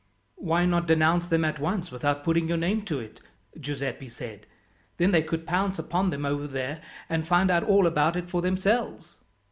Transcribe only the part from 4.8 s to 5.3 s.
"Then they